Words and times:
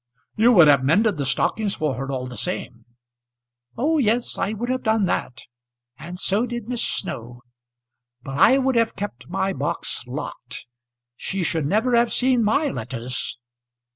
"You 0.35 0.51
would 0.53 0.67
have 0.67 0.83
mended 0.83 1.17
the 1.17 1.27
stockings 1.27 1.75
for 1.75 1.93
her 1.93 2.11
all 2.11 2.25
the 2.25 2.35
same." 2.35 2.85
"O 3.77 3.99
yes, 3.99 4.35
I 4.35 4.51
would 4.53 4.67
have 4.69 4.81
done 4.81 5.05
that; 5.05 5.43
and 5.95 6.17
so 6.17 6.47
did 6.47 6.67
Miss 6.67 6.83
Snow. 6.83 7.43
But 8.23 8.39
I 8.39 8.57
would 8.57 8.75
have 8.75 8.95
kept 8.95 9.29
my 9.29 9.53
box 9.53 10.07
locked. 10.07 10.65
She 11.15 11.43
should 11.43 11.67
never 11.67 11.95
have 11.95 12.11
seen 12.11 12.43
my 12.43 12.69
letters." 12.69 13.37